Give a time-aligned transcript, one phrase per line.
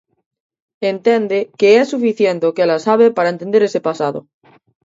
[0.91, 4.19] Entende que é suficiente o que ela sabe para entender ese pasado.